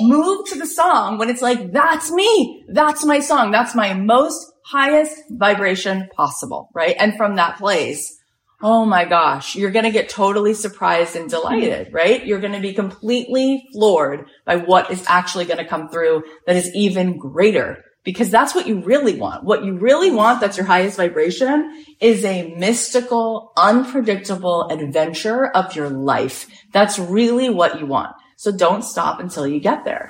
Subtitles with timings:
[0.00, 2.64] move to the song when it's like, that's me.
[2.68, 3.50] That's my song.
[3.50, 6.70] That's my most highest vibration possible.
[6.74, 6.96] Right.
[6.98, 8.18] And from that place,
[8.62, 12.24] oh my gosh, you're going to get totally surprised and delighted, right?
[12.24, 16.56] You're going to be completely floored by what is actually going to come through that
[16.56, 19.44] is even greater because that's what you really want.
[19.44, 25.90] What you really want, that's your highest vibration, is a mystical, unpredictable adventure of your
[25.90, 26.46] life.
[26.72, 28.14] That's really what you want.
[28.36, 30.08] So don't stop until you get there.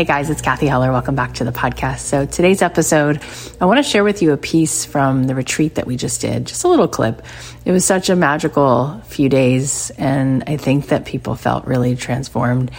[0.00, 0.90] Hey guys, it's Cathy Heller.
[0.92, 1.98] Welcome back to the podcast.
[1.98, 3.20] So today's episode,
[3.60, 6.46] I want to share with you a piece from the retreat that we just did,
[6.46, 7.20] just a little clip.
[7.66, 12.70] It was such a magical few days, and I think that people felt really transformed.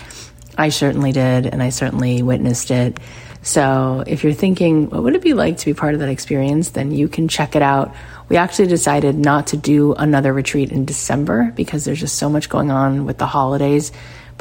[0.58, 2.99] I certainly did, and I certainly witnessed it.
[3.44, 6.72] So if you're thinking, what would it be like to be part of that experience?
[6.72, 7.94] Then you can check it out.
[8.30, 12.49] We actually decided not to do another retreat in December because there's just so much
[12.49, 13.92] going on with the holidays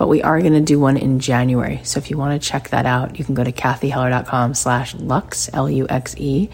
[0.00, 1.78] but we are going to do one in January.
[1.82, 5.50] So if you want to check that out, you can go to cathyheller.com slash luxe,
[5.52, 6.48] L-U-X-E.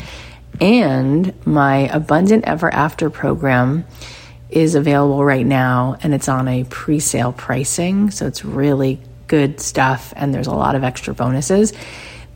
[0.60, 3.86] And my Abundant Ever After program
[4.50, 8.10] is available right now and it's on a pre-sale pricing.
[8.10, 11.72] So it's really good stuff and there's a lot of extra bonuses.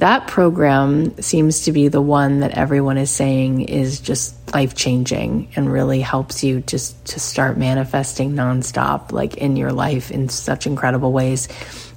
[0.01, 5.53] That program seems to be the one that everyone is saying is just life changing
[5.57, 10.67] and really helps you just to start manifesting nonstop, like in your life in such
[10.67, 11.49] incredible ways.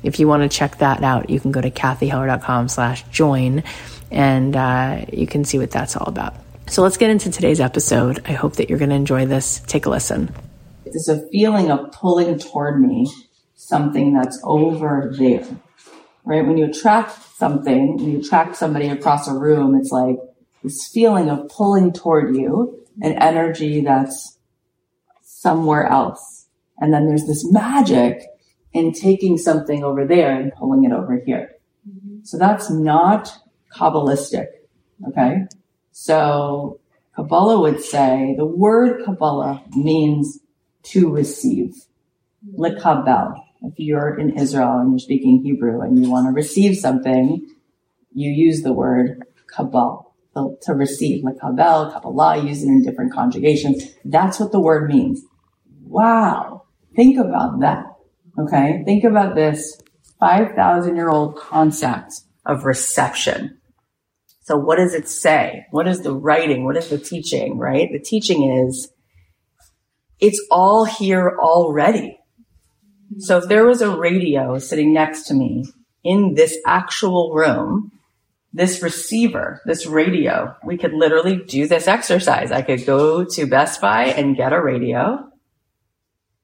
[0.03, 3.63] If you want to check that out, you can go to cathyheller.com slash join
[4.12, 6.36] and uh, you can see what that's all about.
[6.68, 8.22] So let's get into today's episode.
[8.25, 9.62] I hope that you're going to enjoy this.
[9.62, 10.30] Take a listen.
[10.84, 13.09] There's a feeling of pulling toward me
[13.56, 15.47] something that's over there
[16.26, 16.46] right?
[16.46, 20.18] When you attract something, when you attract somebody across a room, it's like
[20.64, 24.38] this feeling of pulling toward you an energy that's
[25.22, 26.48] somewhere else.
[26.80, 28.24] And then there's this magic
[28.72, 31.52] in taking something over there and pulling it over here.
[31.88, 32.20] Mm-hmm.
[32.24, 33.32] So that's not
[33.76, 34.48] Kabbalistic.
[35.10, 35.44] Okay.
[35.92, 36.80] So
[37.16, 40.40] Kabbalah would say the word Kabbalah means
[40.84, 41.76] to receive.
[42.58, 47.46] Lekabel if you're in Israel and you're speaking Hebrew and you want to receive something,
[48.13, 53.84] you use the word kabal to receive, like kabel, kabbalah, use it in different conjugations.
[54.03, 55.22] That's what the word means.
[55.84, 56.63] Wow.
[56.96, 57.85] Think about that.
[58.40, 58.84] Okay.
[58.85, 59.80] Think about this
[60.19, 62.13] 5,000 year old concept
[62.45, 63.59] of reception.
[64.41, 65.66] So what does it say?
[65.72, 66.66] What is the writing?
[66.66, 67.90] What is the teaching, right?
[67.91, 68.90] The teaching is
[70.19, 72.19] it's all here already.
[73.19, 75.66] So if there was a radio sitting next to me
[76.03, 77.91] in this actual room,
[78.53, 82.51] this receiver, this radio, we could literally do this exercise.
[82.51, 85.28] I could go to Best Buy and get a radio.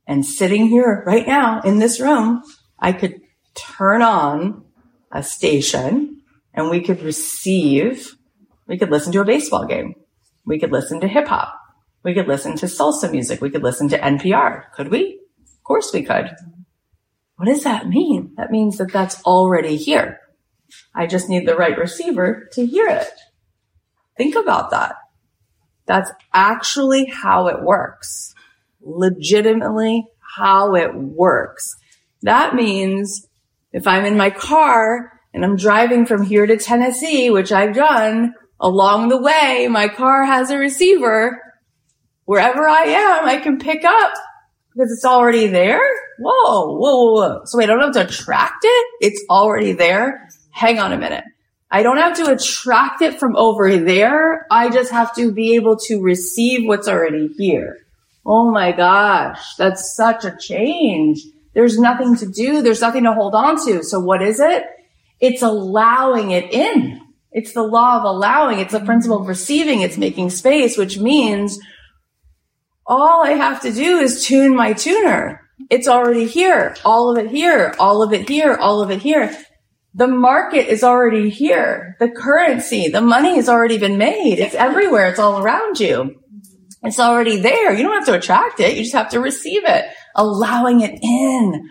[0.08, 2.42] And sitting here right now in this room,
[2.80, 3.22] I could
[3.54, 4.64] turn on
[5.12, 6.22] a station
[6.54, 8.16] and we could receive,
[8.68, 9.94] we could listen to a baseball game.
[10.46, 11.54] We could listen to hip hop.
[12.04, 13.40] We could listen to salsa music.
[13.40, 14.72] We could listen to NPR.
[14.74, 15.20] Could we?
[15.44, 16.32] Of course we could.
[17.40, 18.34] What does that mean?
[18.36, 20.20] That means that that's already here.
[20.94, 23.08] I just need the right receiver to hear it.
[24.18, 24.96] Think about that.
[25.86, 28.34] That's actually how it works.
[28.82, 30.06] Legitimately
[30.36, 31.66] how it works.
[32.24, 33.26] That means
[33.72, 38.34] if I'm in my car and I'm driving from here to Tennessee, which I've done
[38.60, 41.42] along the way, my car has a receiver.
[42.26, 44.14] Wherever I am, I can pick up
[44.80, 45.82] because it's already there.
[46.20, 48.88] Whoa, whoa, whoa, So wait, I don't have to attract it.
[49.02, 50.30] It's already there.
[50.52, 51.26] Hang on a minute.
[51.70, 54.48] I don't have to attract it from over there.
[54.50, 57.78] I just have to be able to receive what's already here.
[58.26, 59.56] Oh my gosh.
[59.58, 61.24] That's such a change.
[61.54, 62.62] There's nothing to do.
[62.62, 63.84] There's nothing to hold on to.
[63.84, 64.64] So what is it?
[65.20, 67.02] It's allowing it in.
[67.34, 68.60] It's the law of allowing.
[68.60, 69.82] It's the principle of receiving.
[69.82, 71.60] It's making space, which means
[72.90, 75.48] all I have to do is tune my tuner.
[75.70, 76.76] It's already here.
[76.84, 77.76] All of it here.
[77.80, 78.56] All of it here.
[78.56, 79.38] All of it here.
[79.94, 81.96] The market is already here.
[82.00, 84.40] The currency, the money has already been made.
[84.40, 85.10] It's everywhere.
[85.10, 86.16] It's all around you.
[86.84, 87.74] It's already there.
[87.74, 88.76] You don't have to attract it.
[88.76, 91.70] You just have to receive it, allowing it in.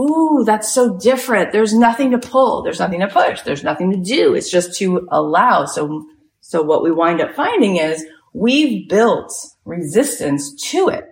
[0.00, 1.52] Ooh, that's so different.
[1.52, 2.62] There's nothing to pull.
[2.62, 3.42] There's nothing to push.
[3.42, 4.34] There's nothing to do.
[4.34, 5.66] It's just to allow.
[5.66, 6.04] So,
[6.40, 9.32] so what we wind up finding is we've built
[9.64, 11.04] resistance to it.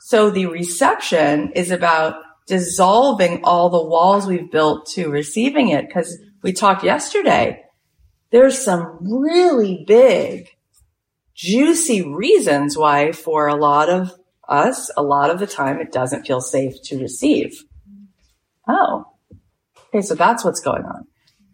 [0.00, 5.92] So the reception is about dissolving all the walls we've built to receiving it.
[5.92, 7.62] Cause we talked yesterday.
[8.30, 10.48] There's some really big
[11.34, 14.12] juicy reasons why for a lot of
[14.48, 17.64] us, a lot of the time it doesn't feel safe to receive.
[18.66, 19.06] Oh,
[19.88, 20.02] okay.
[20.02, 21.06] So that's what's going on.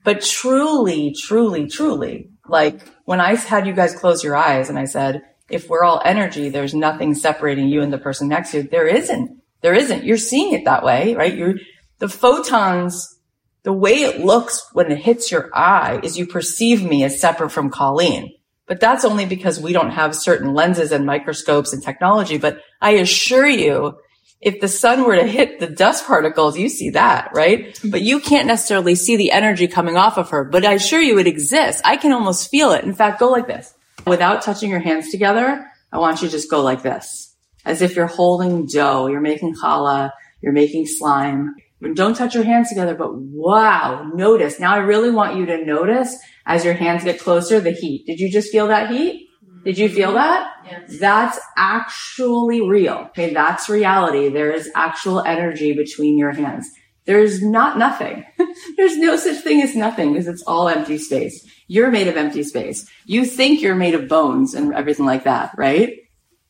[0.05, 4.85] But truly, truly, truly, like when I had you guys close your eyes and I
[4.85, 8.63] said, if we're all energy, there's nothing separating you and the person next to you.
[8.65, 9.41] There isn't.
[9.61, 10.05] There isn't.
[10.05, 11.35] You're seeing it that way, right?
[11.35, 11.55] You're
[11.99, 13.19] the photons,
[13.63, 17.51] the way it looks when it hits your eye is you perceive me as separate
[17.51, 18.31] from Colleen.
[18.67, 22.39] But that's only because we don't have certain lenses and microscopes and technology.
[22.39, 23.99] But I assure you,
[24.41, 27.79] if the sun were to hit the dust particles, you see that, right?
[27.85, 31.19] But you can't necessarily see the energy coming off of her, but I assure you
[31.19, 31.81] it exists.
[31.85, 32.85] I can almost feel it.
[32.85, 33.73] In fact, go like this.
[34.07, 37.35] Without touching your hands together, I want you to just go like this.
[37.65, 40.11] As if you're holding dough, you're making challah,
[40.43, 41.55] you're making slime.
[41.95, 44.61] Don't touch your hands together, but wow, notice.
[44.61, 48.07] Now I really want you to notice as your hands get closer, the heat.
[48.07, 49.29] Did you just feel that heat?
[49.65, 50.53] Did you feel that?
[50.65, 50.99] Yes.
[50.99, 53.07] That's actually real.
[53.11, 53.33] Okay.
[53.33, 54.29] That's reality.
[54.29, 56.71] There is actual energy between your hands.
[57.07, 58.25] There's not nothing.
[58.77, 61.47] There's no such thing as nothing because it's all empty space.
[61.67, 62.89] You're made of empty space.
[63.05, 65.99] You think you're made of bones and everything like that, right?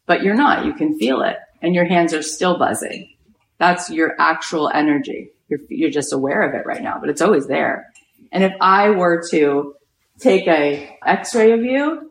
[0.07, 0.65] But you're not.
[0.65, 3.15] You can feel it and your hands are still buzzing.
[3.59, 5.31] That's your actual energy.
[5.49, 7.93] You're, you're just aware of it right now, but it's always there.
[8.31, 9.75] And if I were to
[10.19, 12.04] take a x-ray of you,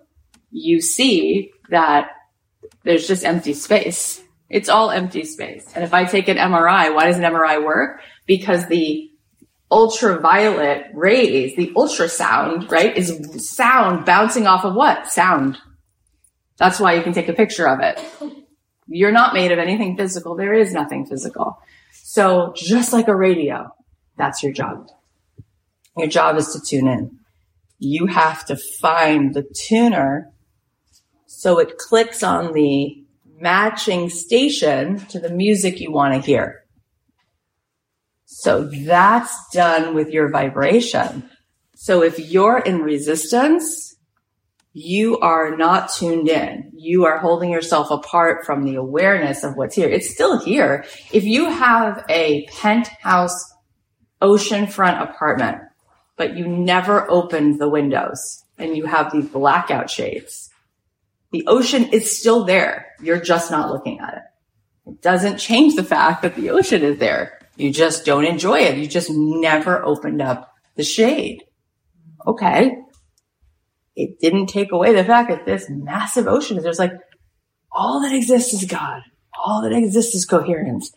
[0.53, 2.11] you see that
[2.83, 4.21] there's just empty space.
[4.49, 5.69] It's all empty space.
[5.73, 8.01] And if I take an MRI, why does an MRI work?
[8.27, 9.09] Because the
[9.71, 15.11] ultraviolet rays, the ultrasound, right, is sound bouncing off of what?
[15.11, 15.57] Sound.
[16.57, 17.99] That's why you can take a picture of it.
[18.87, 20.35] You're not made of anything physical.
[20.35, 21.57] There is nothing physical.
[21.91, 23.73] So just like a radio,
[24.17, 24.87] that's your job.
[25.97, 27.19] Your job is to tune in
[27.83, 30.31] you have to find the tuner
[31.43, 33.03] so it clicks on the
[33.37, 36.63] matching station to the music you want to hear.
[38.23, 41.29] So that's done with your vibration.
[41.75, 43.97] So if you're in resistance,
[44.71, 46.71] you are not tuned in.
[46.77, 49.89] You are holding yourself apart from the awareness of what's here.
[49.89, 50.85] It's still here.
[51.11, 53.37] If you have a penthouse
[54.21, 55.61] oceanfront apartment
[56.15, 60.52] but you never opened the windows and you have these blackout shades.
[61.33, 62.85] The ocean is still there.
[63.01, 64.23] You're just not looking at it.
[64.85, 67.39] It doesn't change the fact that the ocean is there.
[67.57, 68.77] You just don't enjoy it.
[68.77, 71.43] You just never opened up the shade.
[72.25, 72.77] Okay.
[73.95, 76.93] It didn't take away the fact that this massive ocean is there's like
[77.71, 79.01] all that exists is God.
[79.35, 80.91] All that exists is coherence.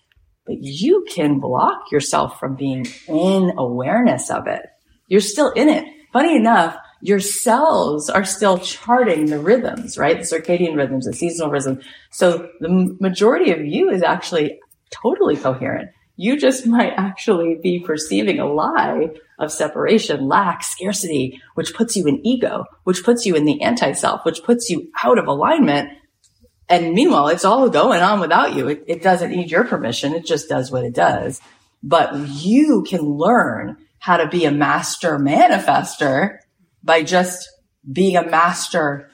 [0.44, 4.62] But you can block yourself from being in awareness of it.
[5.08, 5.86] You're still in it.
[6.12, 6.76] Funny enough,
[7.06, 10.18] your cells are still charting the rhythms, right?
[10.18, 11.84] The circadian rhythms, the seasonal rhythms.
[12.10, 14.58] So the majority of you is actually
[14.90, 15.90] totally coherent.
[16.16, 22.08] You just might actually be perceiving a lie of separation, lack, scarcity, which puts you
[22.08, 25.90] in ego, which puts you in the anti-self, which puts you out of alignment.
[26.68, 28.66] And meanwhile, it's all going on without you.
[28.66, 30.12] It, it doesn't need your permission.
[30.12, 31.40] It just does what it does.
[31.84, 36.38] But you can learn how to be a master manifestor
[36.86, 37.46] by just
[37.92, 39.10] being a master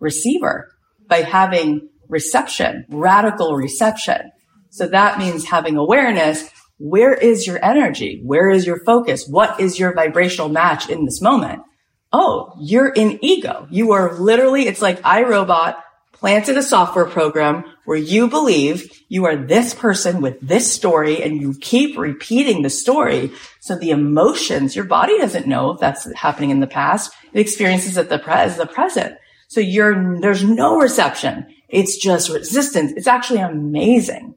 [0.00, 0.68] receiver,
[1.08, 4.30] by having reception, radical reception.
[4.70, 6.50] So that means having awareness.
[6.78, 8.20] Where is your energy?
[8.24, 9.26] Where is your focus?
[9.26, 11.62] What is your vibrational match in this moment?
[12.12, 13.66] Oh, you're in ego.
[13.70, 15.76] You are literally, it's like iRobot
[16.12, 21.40] planted a software program where you believe you are this person with this story and
[21.40, 23.30] you keep repeating the story.
[23.68, 27.12] So the emotions, your body doesn't know if that's happening in the past.
[27.34, 29.18] It experiences it the, pre- the present.
[29.48, 31.46] So you're, there's no reception.
[31.68, 32.92] It's just resistance.
[32.96, 34.36] It's actually amazing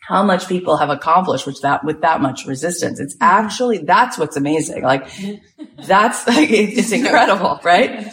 [0.00, 3.00] how much people have accomplished with that, with that much resistance.
[3.00, 3.22] It's mm-hmm.
[3.24, 4.82] actually, that's what's amazing.
[4.82, 5.06] Like,
[5.84, 8.10] that's, like, it's incredible, right?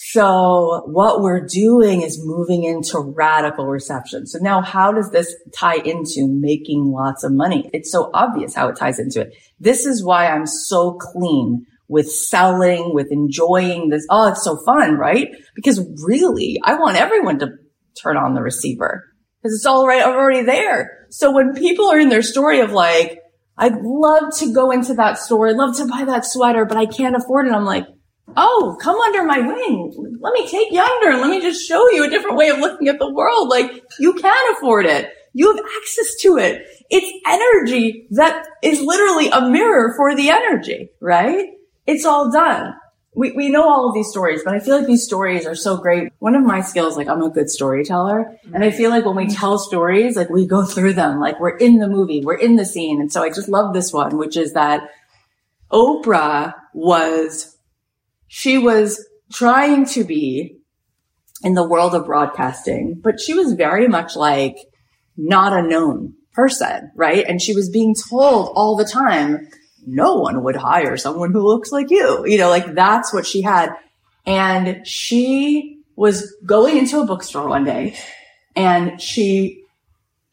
[0.00, 4.28] So what we're doing is moving into radical reception.
[4.28, 7.68] So now how does this tie into making lots of money?
[7.72, 9.34] It's so obvious how it ties into it.
[9.58, 14.06] This is why I'm so clean with selling, with enjoying this.
[14.08, 15.34] Oh, it's so fun, right?
[15.56, 17.54] Because really, I want everyone to
[18.00, 19.04] turn on the receiver
[19.42, 21.08] because it's all right I'm already there.
[21.10, 23.18] So when people are in their story of like,
[23.56, 25.48] I'd love to go into that store.
[25.48, 27.52] I'd love to buy that sweater, but I can't afford it.
[27.52, 27.88] I'm like,
[28.40, 30.18] Oh, come under my wing.
[30.20, 32.58] Let me take you under and let me just show you a different way of
[32.58, 33.48] looking at the world.
[33.48, 35.10] Like you can afford it.
[35.34, 36.64] You have access to it.
[36.88, 41.48] It's energy that is literally a mirror for the energy, right?
[41.88, 42.74] It's all done.
[43.12, 45.76] We, we know all of these stories, but I feel like these stories are so
[45.76, 46.12] great.
[46.20, 48.38] One of my skills, like I'm a good storyteller.
[48.54, 51.56] And I feel like when we tell stories, like we go through them, like we're
[51.56, 53.00] in the movie, we're in the scene.
[53.00, 54.90] And so I just love this one, which is that
[55.72, 57.57] Oprah was
[58.28, 60.58] she was trying to be
[61.42, 64.56] in the world of broadcasting, but she was very much like
[65.16, 67.24] not a known person, right?
[67.26, 69.48] And she was being told all the time,
[69.86, 72.24] no one would hire someone who looks like you.
[72.26, 73.70] You know, like that's what she had.
[74.26, 77.96] And she was going into a bookstore one day
[78.54, 79.64] and she,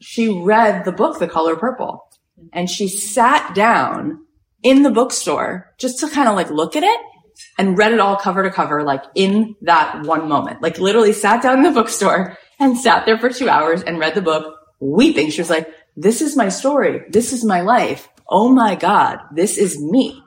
[0.00, 2.04] she read the book, The Color Purple,
[2.52, 4.26] and she sat down
[4.62, 7.00] in the bookstore just to kind of like look at it
[7.58, 11.42] and read it all cover to cover, like in that one moment, like literally sat
[11.42, 15.30] down in the bookstore and sat there for two hours and read the book weeping.
[15.30, 17.02] She was like, this is my story.
[17.08, 18.08] This is my life.
[18.28, 19.18] Oh my God.
[19.32, 20.22] This is me.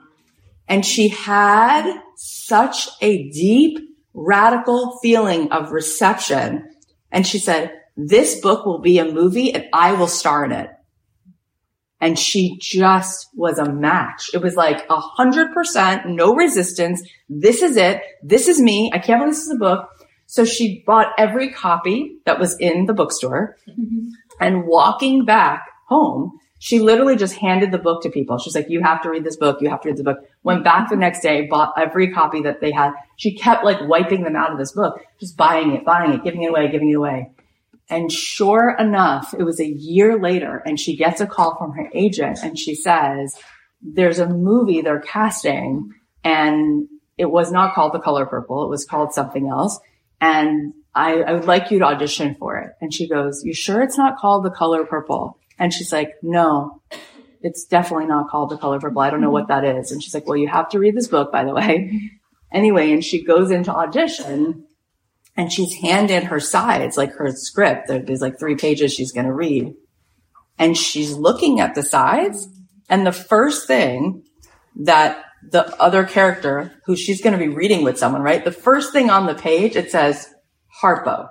[0.68, 3.78] And she had such a deep,
[4.14, 6.70] radical feeling of reception.
[7.10, 10.70] And she said, this book will be a movie and I will star in it
[12.00, 14.30] and she just was a match.
[14.32, 17.02] It was like a hundred percent, no resistance.
[17.28, 18.02] This is it.
[18.22, 18.90] This is me.
[18.92, 19.88] I can't believe this is a book.
[20.26, 24.10] So she bought every copy that was in the bookstore mm-hmm.
[24.40, 28.38] and walking back home, she literally just handed the book to people.
[28.38, 29.60] She's like, you have to read this book.
[29.60, 30.18] You have to read the book.
[30.42, 32.92] Went back the next day, bought every copy that they had.
[33.16, 36.42] She kept like wiping them out of this book, just buying it, buying it, giving
[36.42, 37.30] it away, giving it away.
[37.90, 41.90] And sure enough, it was a year later and she gets a call from her
[41.92, 43.36] agent and she says,
[43.82, 45.92] there's a movie they're casting
[46.22, 48.64] and it was not called The Color Purple.
[48.64, 49.78] It was called something else.
[50.20, 52.72] And I, I would like you to audition for it.
[52.80, 55.38] And she goes, you sure it's not called The Color Purple?
[55.58, 56.80] And she's like, no,
[57.42, 59.02] it's definitely not called The Color Purple.
[59.02, 59.92] I don't know what that is.
[59.92, 62.10] And she's like, well, you have to read this book, by the way.
[62.52, 64.64] Anyway, and she goes into audition
[65.40, 67.88] and she's handed her sides, like her script.
[67.88, 69.72] There's like three pages she's going to read.
[70.58, 72.46] And she's looking at the sides.
[72.90, 74.24] And the first thing
[74.80, 78.44] that the other character who she's going to be reading with someone, right?
[78.44, 80.28] The first thing on the page, it says
[80.82, 81.30] Harpo,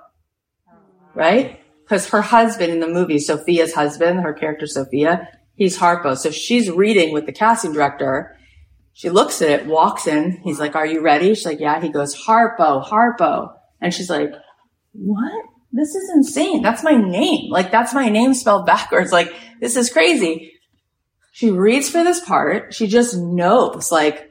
[1.14, 1.60] right?
[1.84, 6.18] Because her husband in the movie, Sofia's husband, her character Sofia, he's Harpo.
[6.18, 8.36] So she's reading with the casting director.
[8.92, 10.40] She looks at it, walks in.
[10.42, 11.28] He's like, are you ready?
[11.28, 11.80] She's like, yeah.
[11.80, 13.54] He goes, Harpo, Harpo.
[13.80, 14.32] And she's like,
[14.92, 15.44] what?
[15.72, 16.62] This is insane.
[16.62, 17.50] That's my name.
[17.50, 19.12] Like, that's my name spelled backwards.
[19.12, 20.52] Like, this is crazy.
[21.32, 22.74] She reads for this part.
[22.74, 24.30] She just knows, like,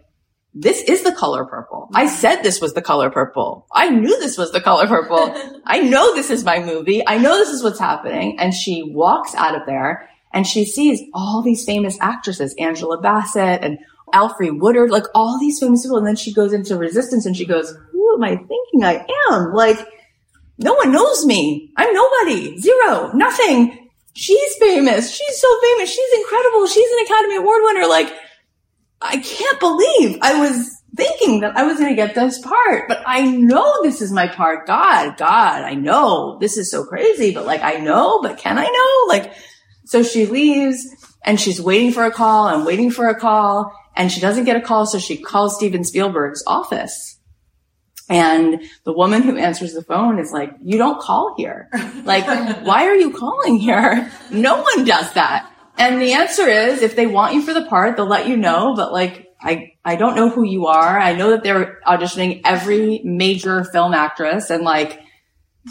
[0.53, 1.89] this is the color purple.
[1.93, 3.67] I said this was the color purple.
[3.71, 5.35] I knew this was the color purple.
[5.65, 7.07] I know this is my movie.
[7.07, 8.39] I know this is what's happening.
[8.39, 13.63] And she walks out of there and she sees all these famous actresses, Angela Bassett
[13.63, 13.77] and
[14.13, 15.97] Alfre Woodard, like all these famous people.
[15.97, 19.53] And then she goes into resistance and she goes, who am I thinking I am?
[19.53, 19.77] Like,
[20.57, 21.71] no one knows me.
[21.77, 22.57] I'm nobody.
[22.57, 23.11] Zero.
[23.13, 23.89] Nothing.
[24.13, 25.15] She's famous.
[25.15, 25.93] She's so famous.
[25.93, 26.67] She's incredible.
[26.67, 27.87] She's an Academy Award winner.
[27.87, 28.13] Like,
[29.01, 33.01] I can't believe I was thinking that I was going to get this part, but
[33.05, 34.67] I know this is my part.
[34.67, 38.65] God, God, I know this is so crazy, but like, I know, but can I
[38.65, 39.13] know?
[39.13, 39.33] Like,
[39.85, 40.85] so she leaves
[41.23, 44.55] and she's waiting for a call and waiting for a call and she doesn't get
[44.55, 44.87] a call.
[44.87, 47.19] So she calls Steven Spielberg's office
[48.09, 51.69] and the woman who answers the phone is like, you don't call here.
[52.03, 52.25] Like,
[52.65, 54.11] why are you calling here?
[54.31, 55.51] No one does that.
[55.77, 58.73] And the answer is if they want you for the part, they'll let you know.
[58.75, 60.99] But like, I, I don't know who you are.
[60.99, 64.99] I know that they're auditioning every major film actress and like,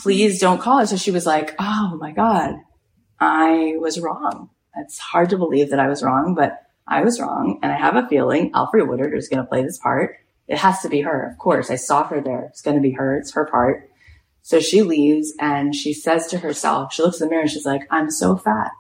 [0.01, 0.87] please don't call it.
[0.87, 2.55] So she was like, Oh my God,
[3.19, 4.51] I was wrong.
[4.77, 6.57] It's hard to believe that I was wrong, but
[6.89, 7.61] I was wrong.
[7.63, 10.17] And I have a feeling Alfre Woodard is going to play this part
[10.49, 11.29] it has to be her.
[11.31, 12.47] Of course, I saw her there.
[12.51, 13.19] It's going to be her.
[13.19, 13.91] It's her part.
[14.43, 17.67] So she leaves and she says to herself, she looks in the mirror and she's
[17.67, 18.71] like, I'm so fat.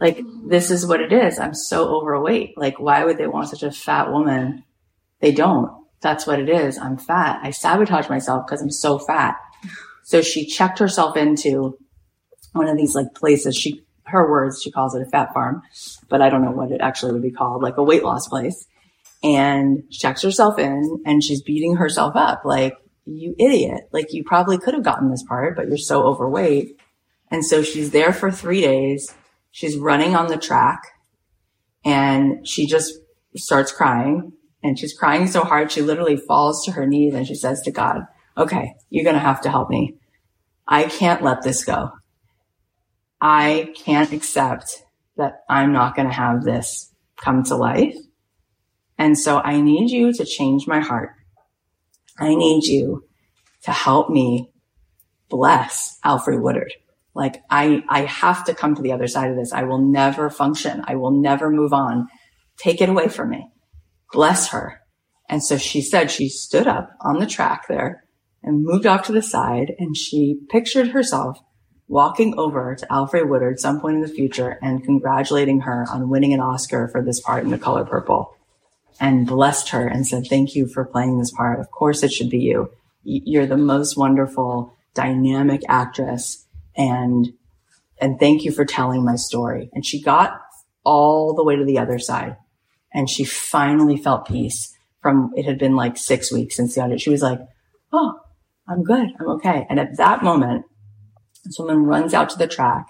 [0.00, 1.38] Like, this is what it is.
[1.38, 2.56] I'm so overweight.
[2.56, 4.64] Like, why would they want such a fat woman?
[5.20, 5.70] They don't.
[6.00, 6.78] that's what it is.
[6.78, 7.40] I'm fat.
[7.42, 9.36] I sabotage myself because I'm so fat.
[10.02, 11.78] So she checked herself into
[12.52, 13.56] one of these like places.
[13.56, 15.62] She, her words, she calls it a fat farm,
[16.08, 18.66] but I don't know what it actually would be called, like a weight loss place.
[19.22, 23.88] And she checks herself in and she's beating herself up like, you idiot.
[23.92, 26.80] Like you probably could have gotten this part, but you're so overweight.
[27.30, 29.12] And so she's there for three days.
[29.50, 30.82] She's running on the track
[31.84, 32.94] and she just
[33.36, 34.32] starts crying
[34.62, 35.72] and she's crying so hard.
[35.72, 38.02] She literally falls to her knees and she says to God,
[38.36, 39.96] okay, you're going to have to help me.
[40.66, 41.90] I can't let this go.
[43.22, 44.82] I can't accept
[45.16, 47.94] that I'm not going to have this come to life.
[48.98, 51.10] And so I need you to change my heart.
[52.18, 53.04] I need you
[53.62, 54.50] to help me
[55.28, 56.72] bless Alfre Woodard.
[57.14, 59.52] Like I, I have to come to the other side of this.
[59.52, 60.82] I will never function.
[60.84, 62.08] I will never move on.
[62.56, 63.48] Take it away from me.
[64.12, 64.80] Bless her.
[65.28, 68.02] And so she said she stood up on the track there
[68.42, 71.38] and moved off to the side and she pictured herself
[71.92, 76.32] walking over to Alfre Woodard some point in the future and congratulating her on winning
[76.32, 78.34] an Oscar for this part in the color purple
[78.98, 81.60] and blessed her and said, thank you for playing this part.
[81.60, 82.70] Of course it should be you.
[83.04, 87.34] You're the most wonderful, dynamic actress and,
[88.00, 89.68] and thank you for telling my story.
[89.74, 90.40] And she got
[90.84, 92.38] all the way to the other side
[92.94, 97.02] and she finally felt peace from, it had been like six weeks since the audit.
[97.02, 97.40] She was like,
[97.92, 98.18] Oh,
[98.66, 99.10] I'm good.
[99.20, 99.66] I'm okay.
[99.68, 100.64] And at that moment,
[101.44, 102.86] this woman runs out to the track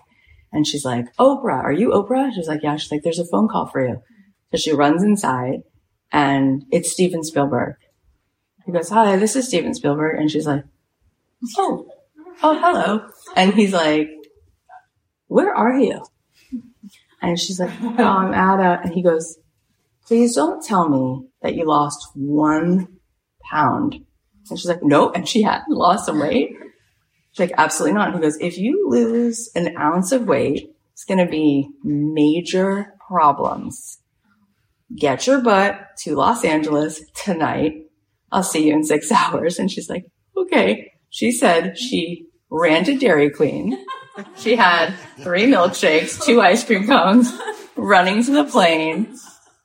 [0.52, 2.32] and she's like, Oprah, are you Oprah?
[2.35, 2.76] She's like, yeah.
[2.76, 4.02] She's like, there's a phone call for you.
[4.50, 5.62] So she runs inside
[6.12, 7.76] and it's Steven Spielberg.
[8.66, 10.21] He goes, hi, this is Steven Spielberg.
[10.21, 10.64] And she's like,
[11.56, 11.88] oh,
[12.42, 13.09] oh, hello.
[13.35, 14.11] And he's like,
[15.26, 16.04] where are you?
[17.23, 19.38] And she's like, oh, I'm at a, and he goes,
[20.06, 22.88] please don't tell me that you lost one
[23.50, 24.04] pound.
[24.50, 25.11] And she's like, no.
[25.11, 26.56] And she hadn't lost some weight.
[27.32, 28.08] She's like, absolutely not.
[28.08, 32.94] And he goes, if you lose an ounce of weight, it's going to be major
[33.06, 33.98] problems.
[34.94, 37.86] Get your butt to Los Angeles tonight.
[38.30, 39.58] I'll see you in six hours.
[39.58, 40.04] And she's like,
[40.36, 40.92] okay.
[41.08, 43.78] She said she ran to Dairy Queen.
[44.36, 47.32] She had three milkshakes, two ice cream cones,
[47.76, 49.16] running to the plane,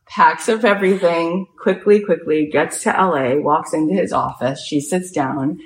[0.08, 4.64] packs up everything quickly, quickly, gets to LA, walks into his office.
[4.66, 5.60] She sits down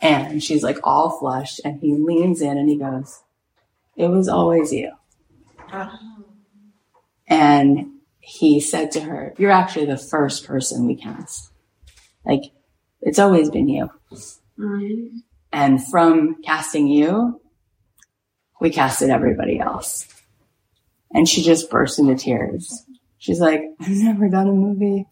[0.00, 3.22] and she's like all flushed and he leans in and he goes,
[3.96, 4.92] it was always you.
[7.26, 11.50] And he said to her, you're actually the first person we cast.
[12.24, 12.42] Like,
[13.00, 13.90] it's always been you.
[14.58, 15.18] Mm-hmm.
[15.52, 17.40] And from casting you,
[18.60, 20.06] we casted everybody else.
[21.12, 22.84] And she just burst into tears.
[23.18, 25.06] She's like, I've never done a movie,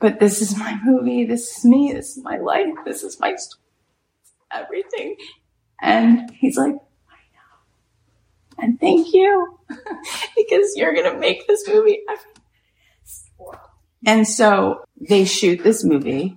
[0.00, 1.24] but this is my movie.
[1.26, 1.92] This is me.
[1.92, 2.74] This is my life.
[2.84, 3.62] This is my story
[4.52, 5.16] everything.
[5.80, 8.62] And he's like, I know.
[8.62, 9.58] And thank you
[10.36, 12.00] because you're going to make this movie.
[14.06, 16.36] And so they shoot this movie.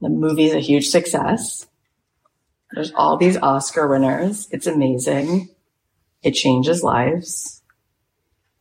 [0.00, 1.66] The movie is a huge success.
[2.72, 4.48] There's all these Oscar winners.
[4.50, 5.48] It's amazing.
[6.22, 7.62] It changes lives.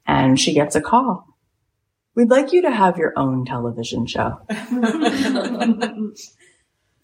[0.05, 1.27] And she gets a call.
[2.15, 4.39] We'd like you to have your own television show.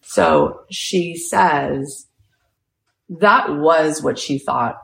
[0.04, 2.06] So she says
[3.08, 4.76] that was what she thought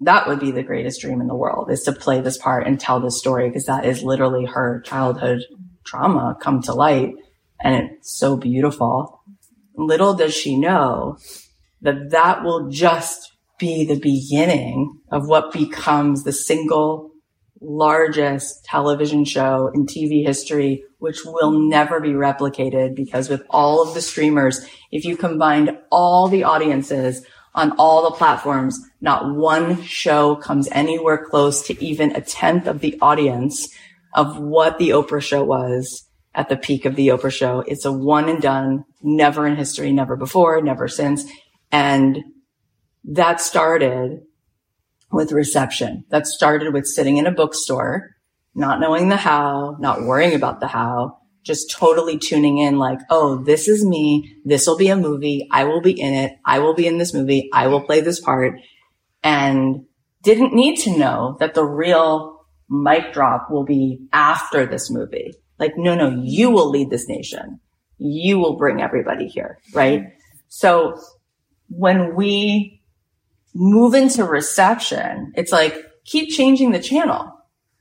[0.00, 2.80] that would be the greatest dream in the world is to play this part and
[2.80, 5.44] tell this story because that is literally her childhood
[5.84, 7.12] trauma come to light
[7.62, 9.22] and it's so beautiful.
[9.74, 11.18] Little does she know
[11.82, 17.09] that that will just be the beginning of what becomes the single
[17.60, 23.94] largest television show in TV history, which will never be replicated because with all of
[23.94, 30.36] the streamers, if you combined all the audiences on all the platforms, not one show
[30.36, 33.68] comes anywhere close to even a tenth of the audience
[34.14, 37.64] of what the Oprah show was at the peak of the Oprah show.
[37.66, 41.24] It's a one and done, never in history, never before, never since.
[41.72, 42.18] And
[43.04, 44.22] that started
[45.10, 46.04] with reception.
[46.10, 48.16] That started with sitting in a bookstore,
[48.54, 53.42] not knowing the how, not worrying about the how, just totally tuning in like, oh,
[53.42, 54.36] this is me.
[54.44, 55.48] This will be a movie.
[55.50, 56.32] I will be in it.
[56.44, 57.48] I will be in this movie.
[57.52, 58.60] I will play this part.
[59.22, 59.86] And
[60.22, 65.34] didn't need to know that the real mic drop will be after this movie.
[65.58, 67.60] Like, no, no, you will lead this nation.
[67.98, 69.58] You will bring everybody here.
[69.74, 70.12] Right.
[70.48, 71.00] So
[71.68, 72.79] when we
[73.54, 77.32] move into reception, it's like keep changing the channel.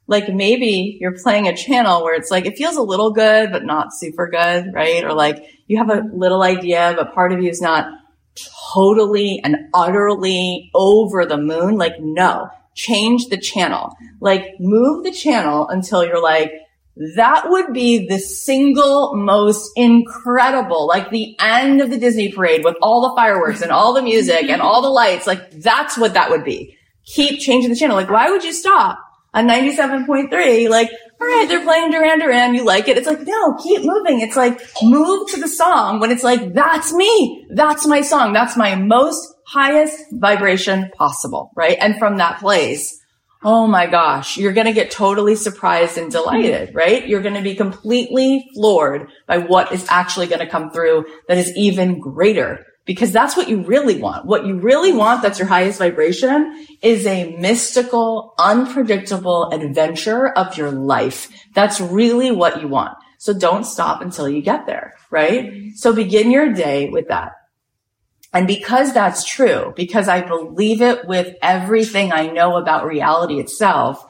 [0.10, 3.64] like maybe you're playing a channel where it's like, it feels a little good, but
[3.64, 5.04] not super good, right?
[5.04, 7.86] Or like you have a little idea, but part of you is not
[8.74, 11.78] totally and utterly over the moon.
[11.78, 13.94] Like, no, change the channel.
[14.20, 16.54] Like, move the channel until you're like,
[17.16, 22.76] that would be the single most incredible, like the end of the Disney parade with
[22.82, 25.26] all the fireworks and all the music and all the lights.
[25.26, 26.78] Like, that's what that would be.
[27.06, 27.96] Keep changing the channel.
[27.96, 29.00] Like, why would you stop?
[29.34, 30.90] on 97.3, like,
[31.22, 32.56] all right, they're playing Duran Duran.
[32.56, 32.98] You like it.
[32.98, 34.22] It's like, no, keep moving.
[34.22, 37.46] It's like, move to the song when it's like, that's me.
[37.52, 38.34] That's my song.
[38.34, 41.52] That's my most highest vibration possible.
[41.56, 41.78] Right.
[41.80, 42.99] And from that place,
[43.43, 46.78] oh my gosh, you're going to get totally surprised and delighted, mm-hmm.
[46.78, 47.08] right?
[47.08, 51.38] You're going to be completely floored by what is actually going to come through that
[51.38, 54.25] is even greater because that's what you really want.
[54.25, 60.71] What you really want, that's your highest vibration, is a mystical, unpredictable adventure of your
[60.71, 61.30] life.
[61.54, 62.97] That's really what you want.
[63.19, 65.45] So don't stop until you get there, right?
[65.45, 65.69] Mm-hmm.
[65.75, 67.34] So begin your day with that.
[68.32, 74.06] And because that's true, because I believe it with everything I know about reality itself,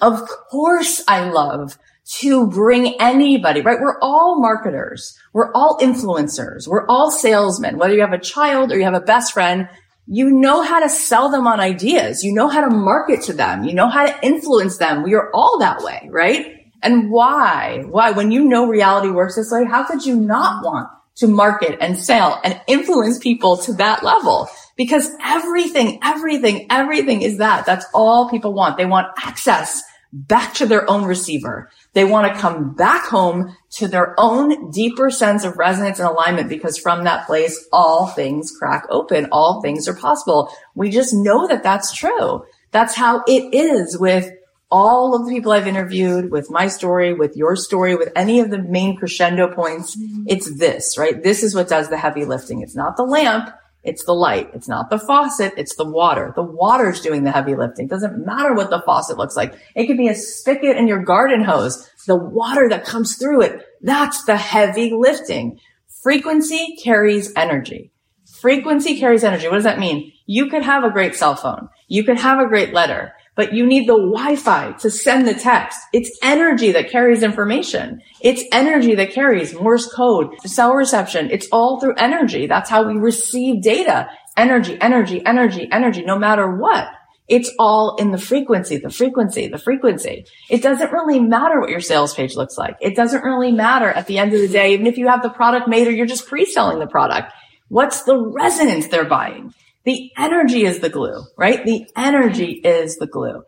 [0.00, 1.78] of course I love
[2.18, 3.80] to bring anybody, right?
[3.80, 5.18] We're all marketers.
[5.32, 6.68] We're all influencers.
[6.68, 7.78] We're all salesmen.
[7.78, 9.68] Whether you have a child or you have a best friend,
[10.06, 12.22] you know how to sell them on ideas.
[12.22, 13.64] You know how to market to them.
[13.64, 15.02] You know how to influence them.
[15.02, 16.70] We are all that way, right?
[16.80, 17.82] And why?
[17.88, 18.12] Why?
[18.12, 21.98] When you know reality works this way, how could you not want to market and
[21.98, 24.48] sell and influence people to that level?
[24.76, 27.66] Because everything, everything, everything is that.
[27.66, 28.76] That's all people want.
[28.76, 31.70] They want access back to their own receiver.
[31.92, 36.48] They want to come back home to their own deeper sense of resonance and alignment
[36.48, 39.28] because from that place, all things crack open.
[39.32, 40.50] All things are possible.
[40.74, 42.44] We just know that that's true.
[42.70, 44.30] That's how it is with
[44.70, 48.50] all of the people I've interviewed, with my story, with your story, with any of
[48.50, 49.96] the main crescendo points.
[49.96, 50.24] Mm-hmm.
[50.26, 51.22] It's this, right?
[51.22, 52.62] This is what does the heavy lifting.
[52.62, 53.50] It's not the lamp.
[53.84, 54.50] It's the light.
[54.52, 55.54] It's not the faucet.
[55.56, 56.32] It's the water.
[56.34, 57.86] The water's doing the heavy lifting.
[57.86, 59.54] It Doesn't matter what the faucet looks like.
[59.76, 61.88] It could be a spigot in your garden hose.
[62.08, 63.64] The water that comes through it.
[63.80, 65.60] That's the heavy lifting.
[66.02, 67.92] Frequency carries energy.
[68.40, 69.46] Frequency carries energy.
[69.46, 70.12] What does that mean?
[70.26, 71.68] You could have a great cell phone.
[71.86, 75.78] You could have a great letter but you need the Wi-Fi to send the text.
[75.92, 78.00] It's energy that carries information.
[78.20, 81.30] It's energy that carries Morse code, cell reception.
[81.30, 82.46] It's all through energy.
[82.46, 84.08] That's how we receive data.
[84.36, 86.88] Energy, energy, energy, energy, no matter what.
[87.28, 90.26] It's all in the frequency, the frequency, the frequency.
[90.48, 92.76] It doesn't really matter what your sales page looks like.
[92.80, 95.30] It doesn't really matter at the end of the day, even if you have the
[95.30, 97.32] product made or you're just pre-selling the product.
[97.68, 99.52] What's the resonance they're buying?
[99.86, 101.64] The energy is the glue, right?
[101.64, 103.44] The energy is the glue.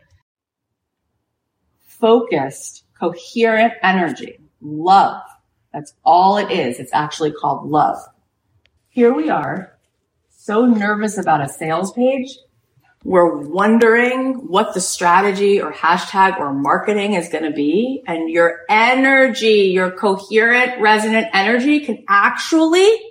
[1.80, 4.38] Focused, coherent energy.
[4.60, 5.20] Love.
[5.72, 6.78] That's all it is.
[6.78, 7.98] It's actually called love.
[8.88, 9.76] Here we are,
[10.30, 12.38] so nervous about a sales page.
[13.02, 18.04] We're wondering what the strategy or hashtag or marketing is going to be.
[18.06, 23.07] And your energy, your coherent, resonant energy can actually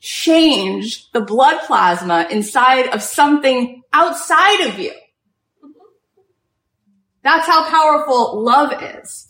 [0.00, 4.92] change the blood plasma inside of something outside of you.
[7.22, 9.28] That's how powerful love is.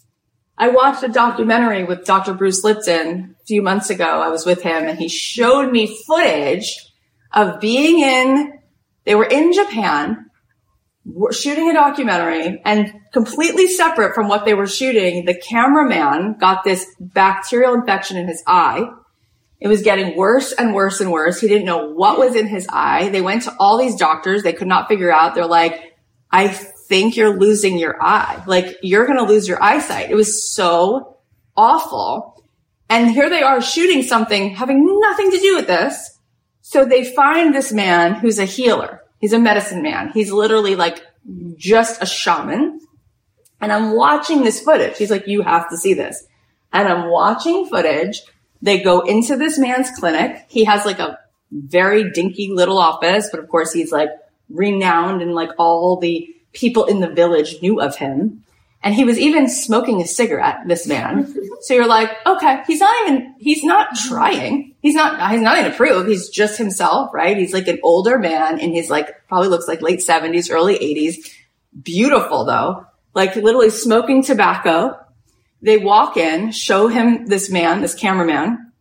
[0.57, 2.35] I watched a documentary with Dr.
[2.35, 4.05] Bruce Lipton a few months ago.
[4.05, 6.93] I was with him and he showed me footage
[7.33, 8.59] of being in,
[9.05, 10.29] they were in Japan
[11.33, 16.87] shooting a documentary and completely separate from what they were shooting, the cameraman got this
[17.01, 18.87] bacterial infection in his eye
[19.61, 21.41] it was getting worse and worse and worse.
[21.41, 23.09] He didn't know what was in his eye.
[23.09, 24.43] They went to all these doctors.
[24.43, 25.35] They could not figure out.
[25.35, 25.95] They're like,
[26.31, 28.43] I think you're losing your eye.
[28.47, 30.11] Like you're going to lose your eyesight.
[30.11, 31.19] It was so
[31.57, 32.45] awful.
[32.89, 36.19] And here they are shooting something having nothing to do with this.
[36.63, 39.03] So they find this man who's a healer.
[39.19, 40.11] He's a medicine man.
[40.13, 41.03] He's literally like
[41.57, 42.81] just a shaman.
[43.61, 44.97] And I'm watching this footage.
[44.97, 46.25] He's like, you have to see this.
[46.73, 48.23] And I'm watching footage
[48.63, 50.45] they go into this man's clinic.
[50.49, 51.19] He has like a
[51.51, 54.11] very dinky little office, but of course he's like
[54.51, 58.45] renowned and like all the people in the village knew of him.
[58.83, 61.35] And he was even smoking a cigarette, this man.
[61.61, 64.77] So you're like, okay, he's not even, he's not trying.
[64.81, 66.07] He's not, he's not even prove.
[66.07, 67.37] He's just himself, right?
[67.37, 71.35] He's like an older man and he's like, probably looks like late seventies, early eighties.
[71.83, 72.87] Beautiful though.
[73.13, 74.97] Like literally smoking tobacco,
[75.61, 78.73] they walk in, show him this man, this cameraman.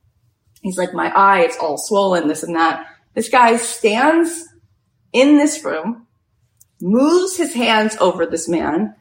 [0.62, 2.86] He's like, my eye, it's all swollen, this and that.
[3.13, 4.48] This guy stands
[5.13, 6.08] in this room,
[6.82, 8.96] moves his hands over this man,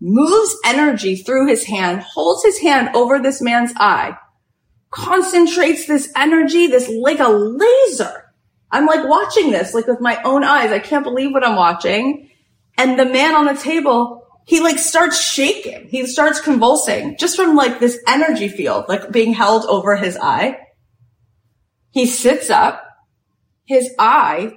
[0.00, 4.16] moves energy through his hand, holds his hand over this man's eye,
[4.90, 8.32] concentrates this energy, this like a laser.
[8.70, 10.70] I'm like watching this, like with my own eyes.
[10.70, 12.30] I can't believe what I'm watching.
[12.78, 15.88] And the man on the table, he like starts shaking.
[15.88, 20.58] He starts convulsing just from like this energy field, like being held over his eye.
[21.90, 22.84] He sits up.
[23.64, 24.52] His eye,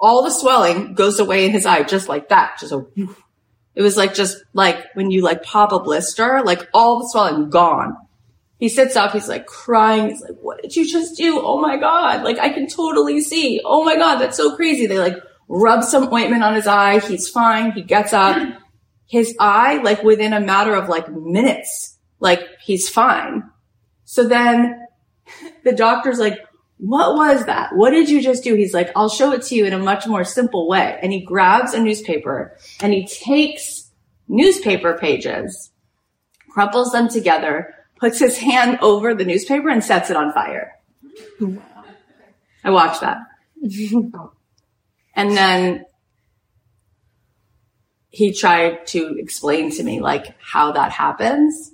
[0.00, 2.58] all the swelling goes away in his eye just like that.
[2.58, 2.84] Just a,
[3.76, 7.50] it was like just like when you like pop a blister, like all the swelling
[7.50, 7.96] gone.
[8.58, 10.10] He sits up, he's like crying.
[10.10, 11.40] He's like, what did you just do?
[11.40, 12.24] Oh my God.
[12.24, 13.60] Like I can totally see.
[13.64, 14.16] Oh my God.
[14.16, 14.86] That's so crazy.
[14.86, 16.98] They like rub some ointment on his eye.
[16.98, 17.70] He's fine.
[17.70, 18.63] He gets up.
[19.06, 23.50] His eye, like within a matter of like minutes, like he's fine.
[24.04, 24.86] So then
[25.64, 26.38] the doctor's like,
[26.78, 27.74] what was that?
[27.74, 28.54] What did you just do?
[28.54, 30.98] He's like, I'll show it to you in a much more simple way.
[31.00, 33.90] And he grabs a newspaper and he takes
[34.28, 35.70] newspaper pages,
[36.50, 40.72] crumples them together, puts his hand over the newspaper and sets it on fire.
[42.64, 43.18] I watched that.
[45.14, 45.84] and then
[48.14, 51.72] he tried to explain to me like how that happens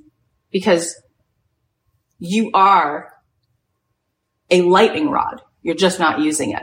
[0.50, 0.96] because
[2.18, 3.12] you are
[4.50, 5.42] a lightning rod.
[5.62, 6.62] You're just not using it.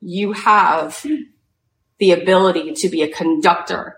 [0.00, 1.04] You have
[1.98, 3.96] the ability to be a conductor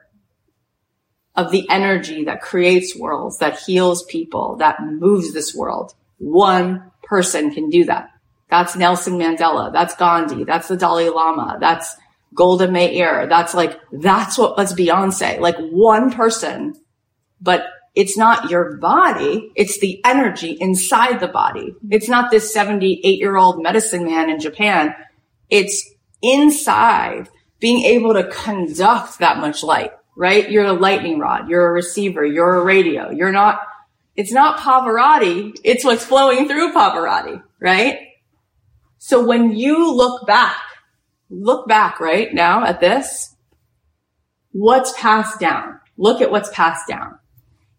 [1.36, 5.92] of the energy that creates worlds, that heals people, that moves this world.
[6.16, 8.08] One person can do that.
[8.48, 9.70] That's Nelson Mandela.
[9.70, 10.44] That's Gandhi.
[10.44, 11.58] That's the Dalai Lama.
[11.60, 11.94] That's
[12.34, 13.26] Golda Meir.
[13.28, 15.40] That's like, that's what, that's Beyonce.
[15.40, 16.74] Like one person,
[17.40, 19.50] but it's not your body.
[19.56, 21.74] It's the energy inside the body.
[21.90, 24.94] It's not this 78 year old medicine man in Japan.
[25.50, 25.90] It's
[26.22, 30.48] inside being able to conduct that much light, right?
[30.48, 31.48] You're a lightning rod.
[31.48, 32.24] You're a receiver.
[32.24, 33.10] You're a radio.
[33.10, 33.58] You're not,
[34.14, 35.58] it's not Pavarotti.
[35.64, 37.98] It's what's flowing through Pavarotti, right?
[38.98, 40.56] So when you look back,
[41.30, 43.34] look back right now at this,
[44.52, 45.80] what's passed down?
[45.96, 47.18] Look at what's passed down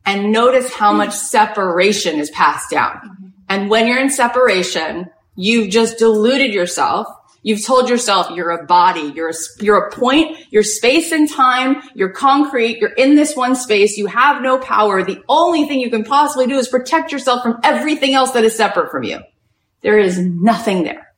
[0.09, 1.27] and notice how much mm-hmm.
[1.27, 2.95] separation is passed down.
[2.95, 3.27] Mm-hmm.
[3.47, 7.07] And when you're in separation, you've just deluded yourself.
[7.41, 11.81] You've told yourself you're a body, you're a, you're a point, you're space and time,
[11.95, 15.03] you're concrete, you're in this one space, you have no power.
[15.03, 18.57] The only thing you can possibly do is protect yourself from everything else that is
[18.57, 19.21] separate from you.
[19.81, 21.08] There is nothing there.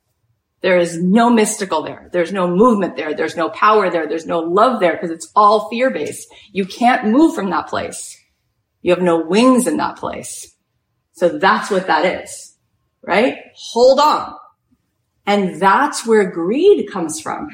[0.62, 2.08] There is no mystical there.
[2.12, 3.14] There's no movement there.
[3.14, 4.06] There's no power there.
[4.06, 6.28] There's no love there because it's all fear based.
[6.52, 8.16] You can't move from that place.
[8.80, 10.54] You have no wings in that place.
[11.12, 12.56] So that's what that is,
[13.02, 13.38] right?
[13.54, 14.34] Hold on.
[15.26, 17.48] And that's where greed comes from.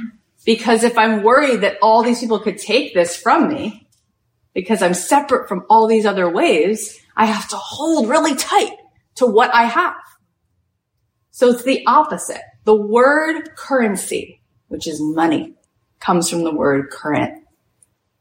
[0.45, 3.89] Because if I'm worried that all these people could take this from me,
[4.55, 8.73] because I'm separate from all these other waves, I have to hold really tight
[9.17, 9.97] to what I have.
[11.31, 12.43] So it's the opposite.
[12.69, 15.55] The word currency, which is money,
[16.01, 17.43] comes from the word current.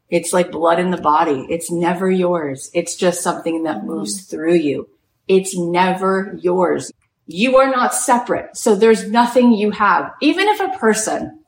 [0.09, 1.45] It's like blood in the body.
[1.49, 2.71] It's never yours.
[2.73, 4.29] It's just something that moves mm.
[4.29, 4.87] through you.
[5.27, 6.93] It's never yours.
[7.25, 8.55] You are not separate.
[8.55, 10.13] So there's nothing you have.
[10.21, 11.43] Even if a person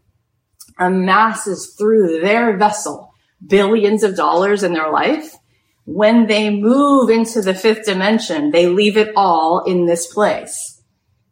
[0.78, 3.14] amasses through their vessel
[3.48, 5.38] billions of dollars in their life,
[5.86, 10.79] when they move into the fifth dimension, they leave it all in this place.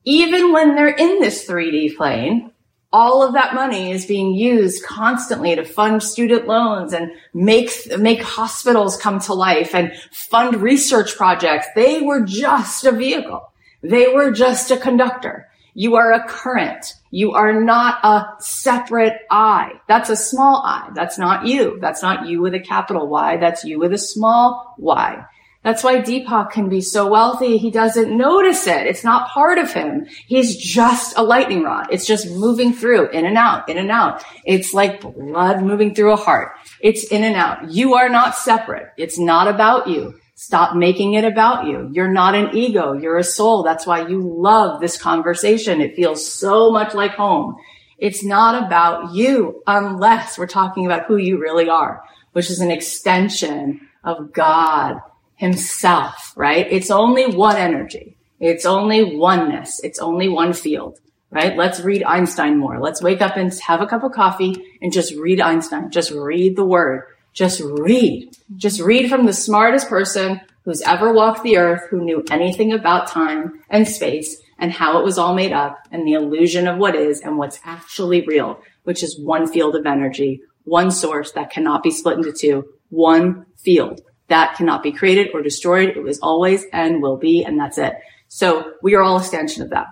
[0.08, 2.54] Even when they're in this 3D plane,
[2.94, 8.22] all of that money is being used constantly to fund student loans and make, make
[8.22, 11.68] hospitals come to life and fund research projects.
[11.76, 13.52] They were just a vehicle.
[13.84, 15.50] They were just a conductor.
[15.74, 16.94] You are a current.
[17.12, 19.74] You are not a separate I.
[19.90, 20.90] That's a small I.
[20.96, 21.80] That's not you.
[21.82, 23.36] That's not you with a capital Y.
[23.36, 25.26] That's you with a small y.
[25.68, 27.58] That's why Deepak can be so wealthy.
[27.58, 28.88] He doesn't notice it.
[28.88, 30.08] It's not part of him.
[30.26, 31.88] He's just a lightning rod.
[31.92, 34.24] It's just moving through, in and out, in and out.
[34.46, 36.54] It's like blood moving through a heart.
[36.80, 37.70] It's in and out.
[37.70, 38.94] You are not separate.
[38.96, 40.18] It's not about you.
[40.36, 41.90] Stop making it about you.
[41.92, 42.94] You're not an ego.
[42.94, 43.64] You're a soul.
[43.64, 45.82] That's why you love this conversation.
[45.82, 47.58] It feels so much like home.
[47.98, 52.72] It's not about you unless we're talking about who you really are, which is an
[52.72, 55.02] extension of God
[55.38, 56.68] himself, right?
[56.70, 58.18] It's only one energy.
[58.40, 59.80] It's only oneness.
[59.84, 61.00] It's only one field,
[61.32, 61.56] right?
[61.56, 62.80] Let's read Einstein more.
[62.80, 65.90] Let's wake up and have a cup of coffee and just read Einstein.
[65.90, 67.04] Just read the word.
[67.34, 68.36] Just read.
[68.56, 73.08] Just read from the smartest person who's ever walked the earth, who knew anything about
[73.08, 76.96] time and space and how it was all made up and the illusion of what
[76.96, 81.84] is and what's actually real, which is one field of energy, one source that cannot
[81.84, 85.90] be split into two, one field that cannot be created or destroyed.
[85.90, 87.94] It was always and will be, and that's it.
[88.28, 89.88] So we are all extension of that.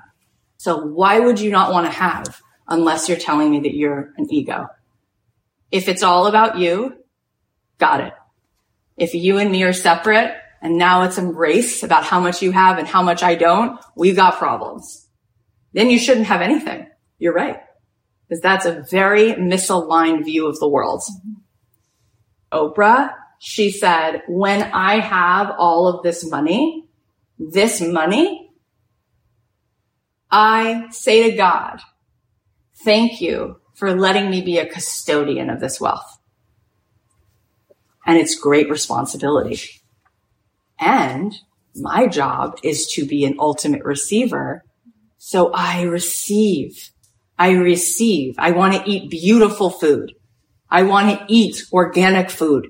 [0.58, 4.28] So why would you not want to have unless you're telling me that you're an
[4.30, 4.68] ego?
[5.72, 6.96] If it's all about you,
[7.78, 8.14] got it.
[8.98, 12.52] If you and me are separate and now it's a race about how much you
[12.52, 15.08] have and how much I don't, we've got problems.
[15.74, 16.88] Then you shouldn't have anything.
[17.20, 17.62] You're right.
[18.28, 21.02] Because that's a very misaligned view of the world.
[21.02, 22.58] Mm-hmm.
[22.58, 26.88] Oprah, she said, when I have all of this money,
[27.38, 28.50] this money,
[30.32, 31.80] I say to God,
[32.84, 36.18] thank you for letting me be a custodian of this wealth.
[38.06, 39.60] And it's great responsibility.
[40.80, 41.34] And
[41.76, 44.64] my job is to be an ultimate receiver.
[45.18, 46.92] So I receive.
[47.38, 48.36] I receive.
[48.38, 50.14] I want to eat beautiful food.
[50.70, 52.70] I want to eat organic food.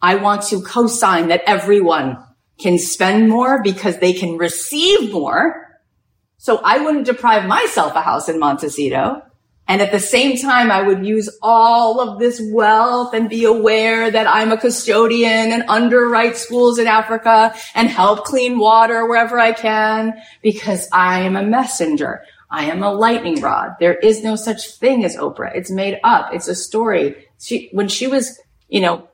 [0.00, 2.18] I want to co-sign that everyone
[2.58, 5.80] can spend more because they can receive more.
[6.38, 9.22] So I wouldn't deprive myself a house in Montecito.
[9.68, 14.10] And at the same time, I would use all of this wealth and be aware
[14.10, 19.52] that I'm a custodian and underwrite schools in Africa and help clean water wherever I
[19.52, 22.22] can because I am a messenger.
[22.48, 23.72] I am a lightning rod.
[23.80, 25.56] There is no such thing as Oprah.
[25.56, 26.32] It's made up.
[26.32, 27.26] It's a story.
[27.40, 29.08] She, when she was, you know,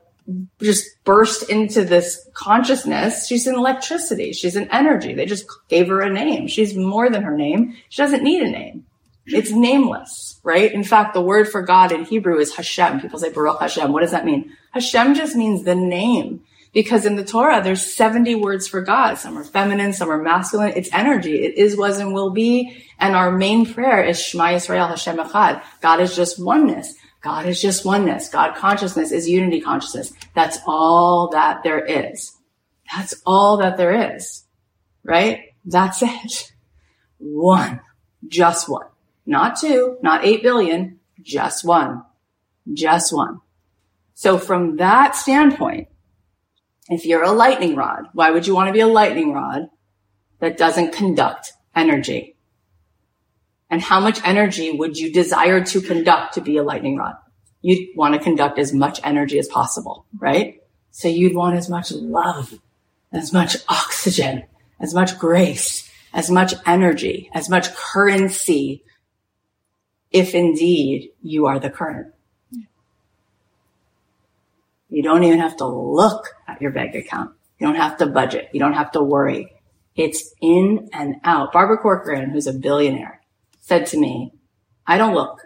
[0.61, 4.33] just burst into this consciousness, she's an electricity.
[4.33, 5.13] She's an energy.
[5.13, 6.47] They just gave her a name.
[6.47, 7.75] She's more than her name.
[7.89, 8.85] She doesn't need a name.
[9.25, 10.71] It's nameless, right?
[10.71, 12.99] In fact, the word for God in Hebrew is Hashem.
[12.99, 13.91] People say Baruch Hashem.
[13.91, 14.55] What does that mean?
[14.71, 16.43] Hashem just means the name.
[16.73, 19.15] Because in the Torah, there's 70 words for God.
[19.15, 20.73] Some are feminine, some are masculine.
[20.75, 21.43] It's energy.
[21.43, 22.83] It is, was, and will be.
[22.99, 25.61] And our main prayer is Shema Yisrael Hashem Echad.
[25.81, 26.95] God is just oneness.
[27.23, 28.29] God is just oneness.
[28.29, 30.13] God consciousness is unity consciousness.
[30.35, 32.37] That's all that there is.
[32.93, 34.43] That's all that there is.
[35.03, 35.53] Right?
[35.65, 36.51] That's it.
[37.17, 37.79] One.
[38.27, 38.87] Just one.
[39.25, 42.03] Not two, not eight billion, just one.
[42.73, 43.39] Just one.
[44.15, 45.87] So from that standpoint,
[46.89, 49.69] if you're a lightning rod, why would you want to be a lightning rod
[50.39, 52.32] that doesn't conduct energy?
[53.73, 57.15] And how much energy would you desire to conduct to be a lightning rod?
[57.63, 60.61] You'd want to conduct as much energy as possible, right?
[60.91, 62.53] So you'd want as much love,
[63.11, 64.43] as much oxygen,
[64.79, 68.83] as much grace, as much energy, as much currency
[70.11, 72.13] if indeed you are the current.
[74.91, 77.31] You don't even have to look at your bank account.
[77.57, 78.49] You don't have to budget.
[78.53, 79.51] You don't have to worry.
[79.95, 81.53] It's in and out.
[81.53, 83.19] Barbara Corcoran, who's a billionaire,
[83.63, 84.31] said to me,
[84.85, 85.41] I don't look.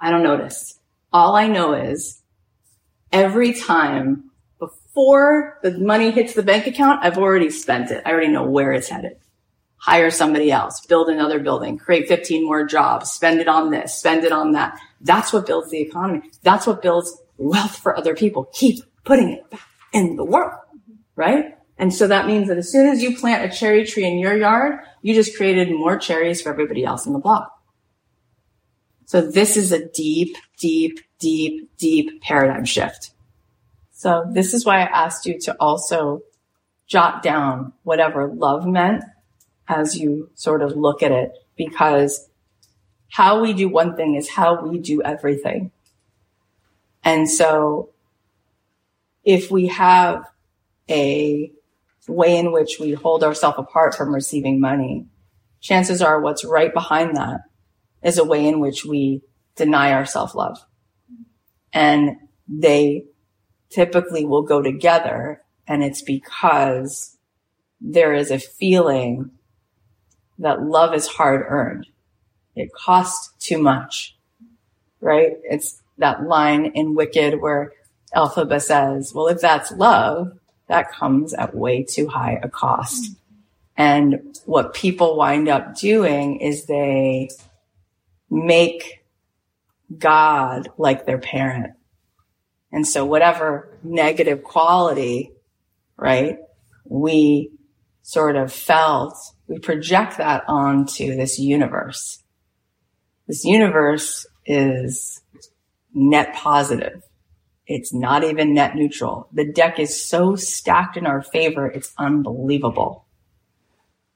[0.00, 0.78] I don't notice.
[1.12, 2.22] All I know is
[3.12, 8.02] every time before the money hits the bank account, I've already spent it.
[8.06, 9.18] I already know where it's headed
[9.80, 14.24] hire somebody else, build another building, create 15 more jobs, spend it on this, spend
[14.24, 14.78] it on that.
[15.00, 16.20] That's what builds the economy.
[16.42, 18.44] That's what builds wealth for other people.
[18.52, 20.60] Keep putting it back in the world,
[21.16, 21.56] right?
[21.80, 24.36] And so that means that as soon as you plant a cherry tree in your
[24.36, 27.58] yard, you just created more cherries for everybody else in the block.
[29.06, 33.12] So this is a deep, deep, deep, deep paradigm shift.
[33.92, 36.20] So this is why I asked you to also
[36.86, 39.02] jot down whatever love meant
[39.66, 42.28] as you sort of look at it because
[43.08, 45.70] how we do one thing is how we do everything.
[47.02, 47.88] And so
[49.24, 50.26] if we have
[50.90, 51.50] a
[52.10, 55.06] way in which we hold ourselves apart from receiving money,
[55.60, 57.40] chances are what's right behind that
[58.02, 59.22] is a way in which we
[59.56, 60.58] deny our self love.
[61.72, 62.16] And
[62.48, 63.04] they
[63.70, 65.42] typically will go together.
[65.66, 67.16] And it's because
[67.80, 69.30] there is a feeling
[70.38, 71.86] that love is hard earned.
[72.56, 74.16] It costs too much,
[75.00, 75.32] right?
[75.44, 77.72] It's that line in Wicked where
[78.14, 80.32] Elphaba says, well, if that's love,
[80.70, 83.16] that comes at way too high a cost.
[83.76, 87.28] And what people wind up doing is they
[88.30, 89.02] make
[89.96, 91.74] God like their parent.
[92.72, 95.32] And so whatever negative quality,
[95.96, 96.38] right,
[96.84, 97.50] we
[98.02, 99.16] sort of felt
[99.48, 102.22] we project that onto this universe.
[103.26, 105.20] This universe is
[105.92, 107.02] net positive.
[107.72, 109.28] It's not even net neutral.
[109.32, 113.06] The deck is so stacked in our favor, it's unbelievable.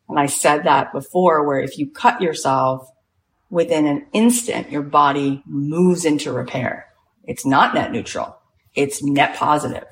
[0.09, 2.90] And I said that before, where if you cut yourself
[3.50, 6.88] within an instant, your body moves into repair.
[7.22, 8.36] It's not net neutral.
[8.74, 9.86] It's net positive.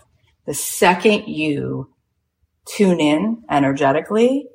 [0.44, 1.94] The second you
[2.66, 4.48] tune in energetically,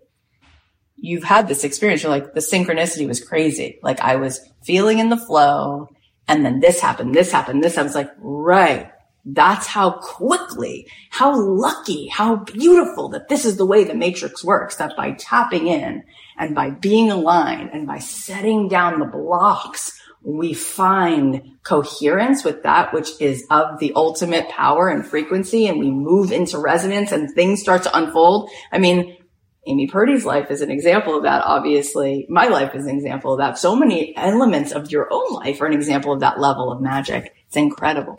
[0.97, 2.03] you've had this experience.
[2.03, 3.79] You're like, the synchronicity was crazy.
[3.81, 5.87] Like I was feeling in the flow
[6.27, 7.77] and then this happened, this happened, this.
[7.77, 8.91] I was like, right.
[9.29, 14.77] That's how quickly, how lucky, how beautiful that this is the way the matrix works.
[14.77, 16.03] That by tapping in
[16.37, 22.93] and by being aligned and by setting down the blocks, we find coherence with that
[22.93, 27.59] which is of the ultimate power and frequency and we move into resonance and things
[27.59, 28.49] start to unfold.
[28.71, 29.17] I mean,
[29.65, 31.43] Amy Purdy's life is an example of that.
[31.43, 33.57] Obviously, my life is an example of that.
[33.57, 37.35] So many elements of your own life are an example of that level of magic.
[37.47, 38.17] It's incredible.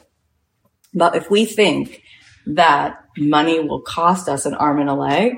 [0.95, 2.03] But if we think
[2.47, 5.35] that money will cost us an arm and a leg,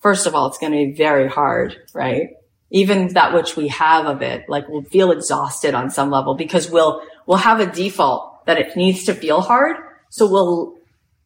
[0.00, 2.30] first of all, it's going to be very hard, right?
[2.70, 6.70] Even that which we have of it, like we'll feel exhausted on some level because
[6.70, 9.76] we'll, we'll have a default that it needs to feel hard.
[10.10, 10.78] So we'll,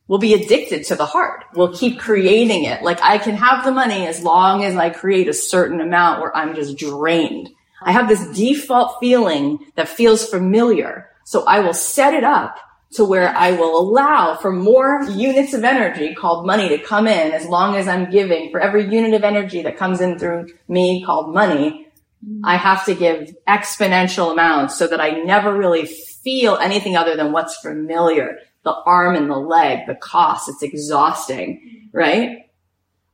[0.09, 1.42] we'll be addicted to the hard.
[1.55, 2.82] We'll keep creating it.
[2.82, 6.34] Like I can have the money as long as I create a certain amount where
[6.34, 7.50] I'm just drained.
[7.82, 11.11] I have this default feeling that feels familiar.
[11.24, 12.59] So I will set it up
[12.95, 17.32] to where I will allow for more units of energy called money to come in
[17.32, 21.05] as long as I'm giving for every unit of energy that comes in through me
[21.05, 21.88] called money.
[22.24, 22.45] Mm-hmm.
[22.45, 27.32] I have to give exponential amounts so that I never really feel anything other than
[27.32, 28.38] what's familiar.
[28.62, 31.97] The arm and the leg, the cost, it's exhausting, mm-hmm.
[31.97, 32.51] right?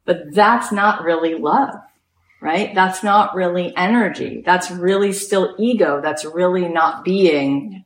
[0.04, 1.74] But that's not really love,
[2.40, 2.74] right?
[2.74, 4.42] That's not really energy.
[4.44, 6.00] That's really still ego.
[6.02, 7.84] That's really not being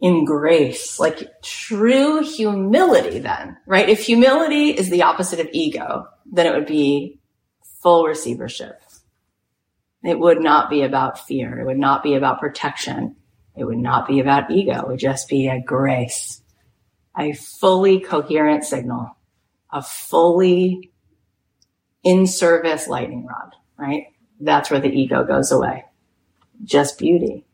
[0.00, 3.88] in grace, like true humility then, right?
[3.88, 7.18] If humility is the opposite of ego, then it would be
[7.82, 8.80] full receivership.
[10.04, 11.58] It would not be about fear.
[11.58, 13.16] It would not be about protection.
[13.56, 14.82] It would not be about ego.
[14.82, 16.40] It would just be a grace,
[17.18, 19.16] a fully coherent signal,
[19.72, 20.92] a fully
[22.04, 24.06] in service lightning rod, right?
[24.40, 25.84] That's where the ego goes away.
[26.62, 27.44] Just beauty.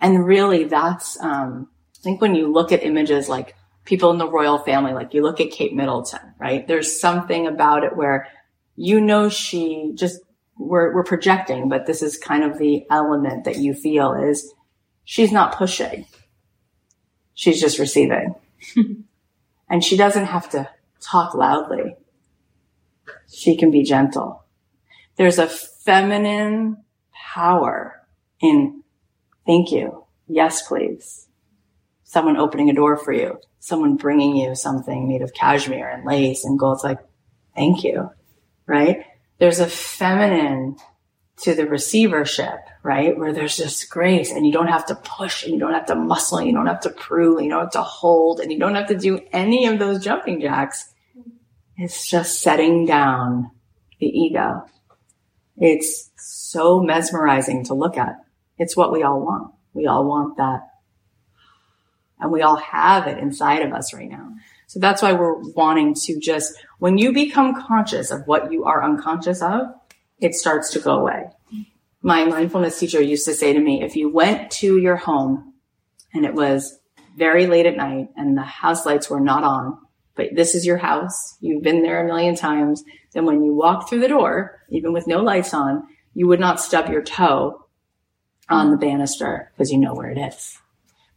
[0.00, 1.68] And really that's, um,
[2.00, 5.22] I think when you look at images like people in the royal family, like you
[5.22, 6.66] look at Kate Middleton, right?
[6.66, 8.26] There's something about it where
[8.74, 10.20] you know she just
[10.56, 14.50] we're we're projecting, but this is kind of the element that you feel is
[15.04, 16.06] she's not pushing.
[17.34, 18.34] She's just receiving.
[19.68, 20.70] and she doesn't have to
[21.02, 21.96] talk loudly.
[23.30, 24.44] She can be gentle.
[25.16, 26.78] There's a feminine
[27.12, 28.06] power
[28.40, 28.84] in
[29.44, 30.06] thank you.
[30.26, 31.26] Yes, please
[32.10, 36.44] someone opening a door for you, someone bringing you something made of cashmere and lace
[36.44, 36.78] and gold.
[36.78, 36.98] It's like,
[37.54, 38.10] thank you,
[38.66, 39.04] right?
[39.38, 40.76] There's a feminine
[41.42, 43.16] to the receivership, right?
[43.16, 45.94] Where there's just grace and you don't have to push and you don't have to
[45.94, 48.58] muscle and you don't have to prove and you don't have to hold and you
[48.58, 50.92] don't have to do any of those jumping jacks.
[51.76, 53.52] It's just setting down
[54.00, 54.66] the ego.
[55.58, 58.16] It's so mesmerizing to look at.
[58.58, 59.54] It's what we all want.
[59.74, 60.69] We all want that
[62.20, 64.32] and we all have it inside of us right now.
[64.66, 68.84] So that's why we're wanting to just, when you become conscious of what you are
[68.84, 69.62] unconscious of,
[70.20, 71.24] it starts to go away.
[72.02, 75.54] My mindfulness teacher used to say to me, if you went to your home
[76.14, 76.78] and it was
[77.16, 79.76] very late at night and the house lights were not on,
[80.14, 83.88] but this is your house, you've been there a million times, then when you walk
[83.88, 85.82] through the door, even with no lights on,
[86.14, 87.66] you would not stub your toe
[88.48, 90.58] on the banister because you know where it is.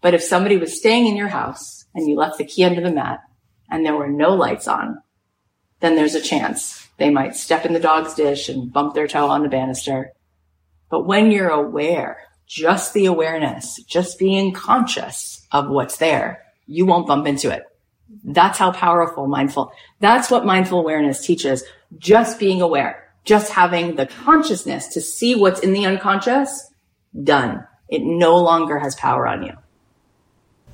[0.03, 2.91] But if somebody was staying in your house and you left the key under the
[2.91, 3.21] mat
[3.69, 5.01] and there were no lights on,
[5.79, 9.29] then there's a chance they might step in the dog's dish and bump their toe
[9.29, 10.11] on the banister.
[10.89, 17.07] But when you're aware, just the awareness, just being conscious of what's there, you won't
[17.07, 17.63] bump into it.
[18.25, 19.71] That's how powerful mindful.
[20.01, 21.63] That's what mindful awareness teaches.
[21.97, 26.69] Just being aware, just having the consciousness to see what's in the unconscious,
[27.23, 27.65] done.
[27.87, 29.53] It no longer has power on you.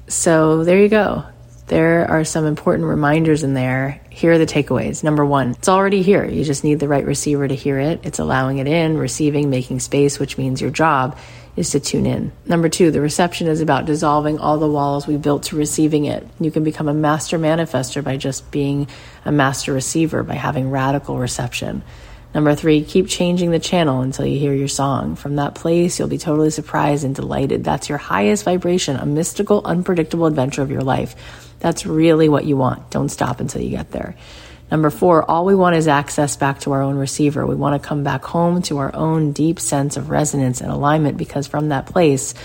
[0.09, 1.23] So there you go.
[1.67, 4.01] There are some important reminders in there.
[4.09, 5.03] Here are the takeaways.
[5.03, 6.25] Number one, it's already here.
[6.25, 7.99] You just need the right receiver to hear it.
[8.01, 11.15] It's allowing it in, receiving, making space, which means your job
[11.55, 12.31] is to tune in.
[12.47, 16.27] Number two, the reception is about dissolving all the walls we built to receiving it.
[16.39, 18.87] You can become a master manifestor by just being
[19.23, 21.83] a master receiver, by having radical reception.
[22.33, 25.15] Number three, keep changing the channel until you hear your song.
[25.15, 27.63] From that place, you'll be totally surprised and delighted.
[27.63, 31.15] That's your highest vibration, a mystical, unpredictable adventure of your life.
[31.59, 32.91] That's really what you want.
[32.91, 34.15] Don't stop until you get there.
[34.71, 37.45] Number four, all we want is access back to our own receiver.
[37.47, 41.17] We want to come back home to our own deep sense of resonance and alignment
[41.17, 42.35] because from that place,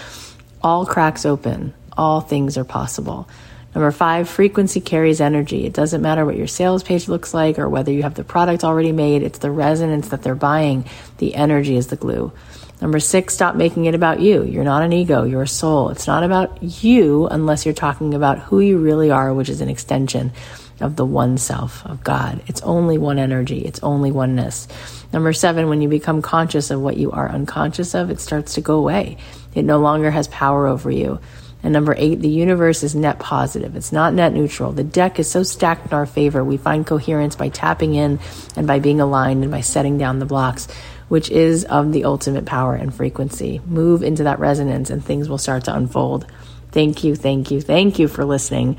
[0.63, 3.29] all cracks open, all things are possible.
[3.75, 5.67] Number five, frequency carries energy.
[5.67, 8.63] It doesn't matter what your sales page looks like or whether you have the product
[8.63, 9.23] already made.
[9.23, 10.85] It's the resonance that they're buying.
[11.19, 12.33] The energy is the glue.
[12.81, 14.45] Number six, stop making it about you.
[14.45, 15.25] You're not an ego.
[15.25, 15.89] You're a soul.
[15.89, 19.69] It's not about you unless you're talking about who you really are, which is an
[19.69, 20.33] extension
[20.81, 22.43] of the one self of God.
[22.47, 23.59] It's only one energy.
[23.61, 24.69] It's only oneness.
[25.13, 28.61] Number seven, when you become conscious of what you are unconscious of, it starts to
[28.61, 29.17] go away.
[29.55, 31.21] It no longer has power over you.
[31.65, 33.75] And number eight, the universe is net positive.
[33.75, 34.73] It's not net neutral.
[34.73, 36.45] The deck is so stacked in our favor.
[36.45, 38.21] We find coherence by tapping in
[38.55, 40.69] and by being aligned and by setting down the blocks,
[41.09, 43.63] which is of the ultimate power and frequency.
[43.65, 46.27] Move into that resonance and things will start to unfold.
[46.71, 48.77] Thank you, thank you, thank you for listening.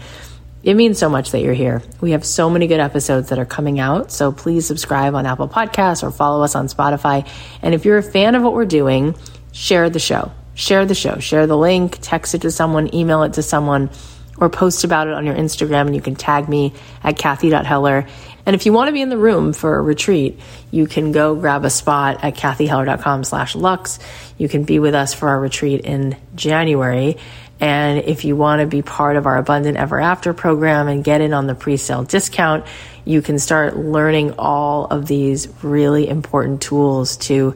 [0.62, 1.82] It means so much that you're here.
[2.02, 4.12] We have so many good episodes that are coming out.
[4.12, 7.28] So please subscribe on Apple Podcasts or follow us on Spotify.
[7.64, 9.16] And if you're a fan of what we're doing,
[9.52, 13.34] share the show share the show, share the link, text it to someone, email it
[13.34, 13.92] to someone,
[14.38, 15.82] or post about it on your Instagram.
[15.82, 18.08] And you can tag me at Cathy.Heller.
[18.48, 20.40] And if you want to be in the room for a retreat,
[20.72, 24.00] you can go grab a spot at cathyheller.com slash luxe.
[24.38, 27.18] You can be with us for our retreat in January.
[27.60, 31.22] And if you want to be part of our Abundant Ever After program and get
[31.22, 32.66] in on the pre-sale discount,
[33.06, 37.56] you can start learning all of these really important tools to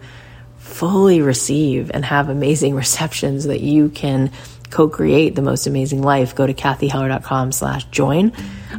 [0.79, 4.31] fully receive and have amazing receptions that you can
[4.69, 8.31] co-create the most amazing life, go to cathyheller.com slash join.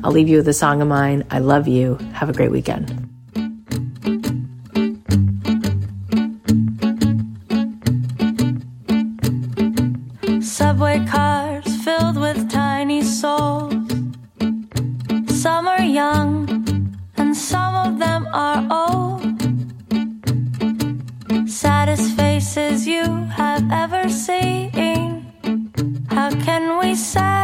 [0.03, 1.25] I'll leave you with a song of mine.
[1.31, 1.97] I love you.
[2.13, 3.10] Have a great weekend.
[27.15, 27.40] Can